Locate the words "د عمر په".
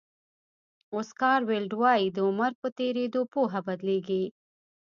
2.11-2.67